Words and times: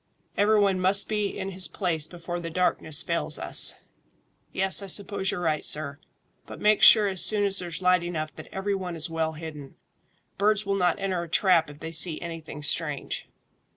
Every 0.35 0.59
one 0.59 0.79
must 0.79 1.07
be 1.07 1.27
in 1.27 1.49
his 1.49 1.67
place 1.67 2.07
before 2.07 2.39
the 2.39 2.49
darkness 2.49 3.03
fails 3.03 3.37
us." 3.37 3.75
"Yes, 4.51 4.81
I 4.81 4.87
suppose 4.87 5.29
you're 5.29 5.39
right, 5.41 5.63
sir; 5.63 5.99
but 6.47 6.59
make 6.59 6.81
sure 6.81 7.07
as 7.07 7.23
soon 7.23 7.43
as 7.43 7.59
there's 7.59 7.83
light 7.83 8.01
enough 8.03 8.35
that 8.35 8.49
every 8.51 8.73
one 8.73 8.95
is 8.95 9.11
well 9.11 9.33
hidden. 9.33 9.75
Birds 10.39 10.65
will 10.65 10.73
not 10.73 10.97
enter 10.97 11.21
a 11.21 11.29
trap 11.29 11.69
if 11.69 11.81
they 11.81 11.91
see 11.91 12.19
anything 12.19 12.63
strange." 12.63 13.29